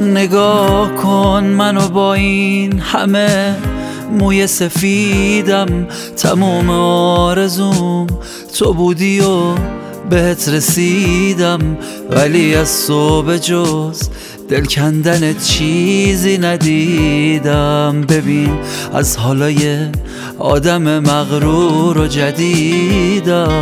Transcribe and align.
نگاه 0.00 0.94
کن 0.94 1.44
منو 1.44 1.88
با 1.88 2.14
این 2.14 2.78
همه 2.78 3.56
موی 4.10 4.46
سفیدم. 4.46 5.86
تموم 6.16 6.70
آرزوم 6.70 8.06
تو 8.58 8.72
بودی 8.74 9.20
و 9.20 9.54
بهت 10.10 10.48
رسیدم 10.48 11.76
ولی 12.10 12.54
از 12.54 12.90
به 13.26 13.38
جز 13.38 14.08
دل 14.48 14.64
کندن 14.64 15.38
چیزی 15.38 16.38
ندیدم. 16.38 18.00
ببین 18.08 18.58
از 18.94 19.16
حالای 19.16 19.78
آدم 20.38 20.98
مغرور 20.98 21.98
و 21.98 22.06
جدیدم. 22.06 23.54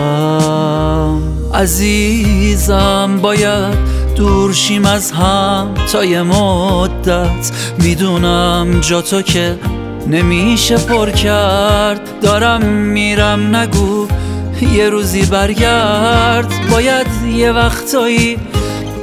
عزیزم 1.54 3.18
باید 3.22 3.74
دورشیم 4.16 4.84
از 4.84 5.12
هم 5.12 5.74
تا 5.92 6.04
یه 6.04 6.22
مدت. 6.22 7.52
می‌دونم 7.78 8.80
جا 8.80 9.02
تو 9.02 9.22
که 9.22 9.58
نمیشه 10.10 10.76
پر 10.76 11.10
کرد. 11.10 12.20
دارم 12.20 12.62
میرم 12.66 13.56
نگو. 13.56 14.06
یه 14.60 14.88
روزی 14.88 15.22
برگرد 15.22 16.52
باید 16.70 17.06
یه 17.36 17.52
وقتایی 17.52 18.38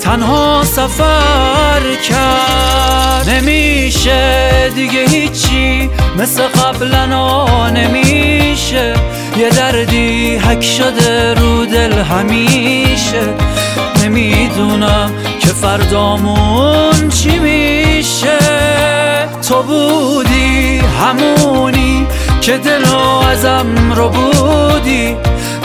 تنها 0.02 0.64
سفر 0.64 1.82
کرد. 2.10 3.30
نمیشه 3.30 4.72
دیگه 4.76 5.06
هیچی 5.08 5.90
مثل 6.18 6.42
قبلا 6.42 7.70
نمیشه. 7.70 8.94
یه 9.38 9.50
دردی 9.50 10.36
حک 10.36 10.62
شده 10.62 11.34
رو 11.34 11.66
دل 11.66 11.94
همیشه. 11.94 13.34
نمی‌دونم 14.04 15.12
که 15.40 15.48
فردامون 15.48 17.10
چی 17.10 17.40
میشه. 17.40 18.38
تو 19.50 19.64
بودی 19.64 20.82
همونی 21.00 22.08
که 22.42 22.58
دلو 22.58 22.98
ازم 23.32 23.94
رو 23.96 24.10
بودی. 24.10 25.16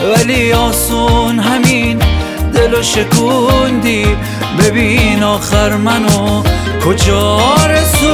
ولی 0.04 0.52
آسون 0.52 1.38
همین 1.38 1.98
دلو 2.54 2.82
شکوندی. 2.82 4.06
ببین 4.58 5.22
آخر 5.22 5.76
منو 5.76 6.42
کجا 6.84 7.38
رسوندی؟ 7.70 8.13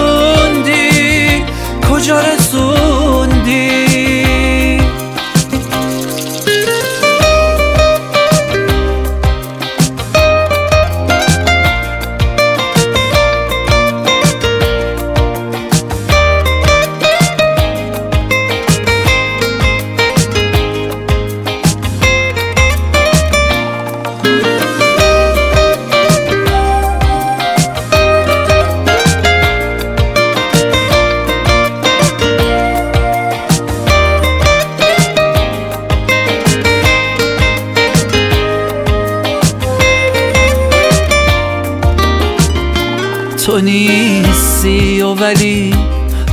تو 43.50 43.61
نیستی 43.61 45.00
و 45.03 45.15
ولی 45.15 45.75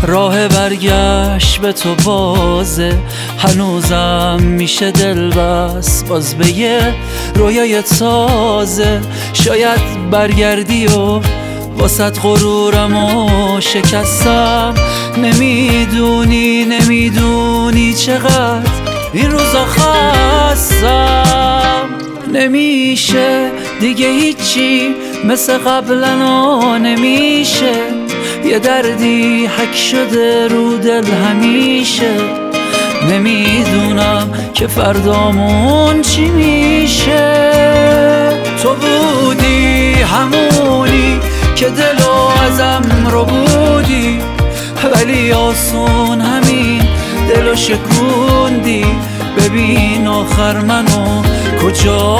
راه 0.07 0.47
برگشت 0.47 1.57
به 1.61 1.73
تو 1.73 1.95
بازه. 1.95 2.93
هنوزم 3.37 4.39
میشه 4.41 4.91
دل 4.91 5.29
بس 5.29 6.03
باز 6.03 6.35
به 6.35 6.51
یه 6.51 6.95
رویای 7.35 7.81
تازه. 7.81 9.01
شاید 9.33 10.09
برگردی 10.11 10.87
و 10.87 11.21
واسط 11.77 12.19
غرورم 12.19 12.95
و 12.97 13.61
شکستم. 13.61 14.73
نمی‌دونی 15.17 16.65
نمی‌دونی 16.65 17.93
چقدر 17.93 18.71
این 19.13 19.31
روزا 19.31 19.65
خستم. 19.65 21.05
نمیشه 22.33 23.51
دیگه 23.79 24.09
هیچی 24.09 24.95
مثل 25.25 25.57
قبلا 25.57 26.77
نمیشه. 26.77 27.73
یه 28.45 28.59
دردی 28.59 29.45
حک 29.45 29.75
شده 29.75 30.47
رو 30.47 30.77
دل 30.77 31.05
همیشه. 31.05 32.11
نمی‌دونم 33.11 34.29
که 34.53 34.67
فردامون 34.67 36.01
چی 36.01 36.25
میشه. 36.25 37.51
تو 38.63 38.69
بودی 38.69 39.93
همونی 39.93 41.19
که 41.55 41.69
دلو 41.69 42.11
ازم 42.47 43.07
رو 43.11 43.25
بودی. 43.25 44.19
ولی 44.93 45.33
آسون 45.33 46.21
همین 46.21 46.81
دلو 47.35 47.55
شکوندی. 47.55 48.85
ببین 49.37 50.07
آخر 50.07 50.57
منو 50.57 51.23
کجا 51.63 52.17